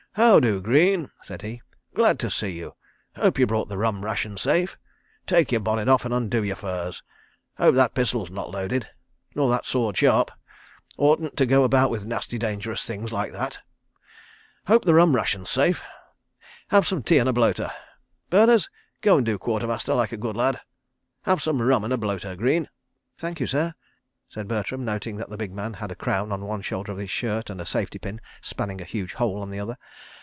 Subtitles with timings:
[0.15, 1.61] "How do, Greene?" said he.
[1.93, 2.75] "Glad to see you....
[3.15, 4.77] Hope you brought the rum ration safe....
[5.25, 7.01] Take your bonnet off and undo your furs....
[7.57, 8.89] Hope that pistol's not loaded....
[9.35, 10.29] Nor that sword sharp....
[10.97, 13.59] Oughtn't to go about with nasty, dangerous things like that....
[14.67, 15.81] Hope the rum ration's safe....
[16.67, 17.71] Have some tea and a bloater....
[18.29, 20.59] Berners, go and do Quartermaster, like a good lad....
[21.21, 22.67] Have some rum and a bloater, Greene...."
[23.17, 23.75] "Thank you, sir,"
[24.33, 27.09] said Bertram, noting that the big man had a crown on one shoulder of his
[27.09, 29.77] shirt and a safety pin spanning a huge hole on the other.